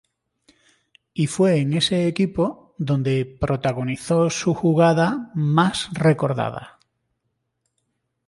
[1.13, 6.79] Y fue en ese equipo donde protagonizó su jugada más recordada.